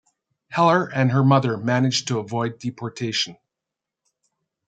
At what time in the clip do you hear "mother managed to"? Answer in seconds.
1.23-2.17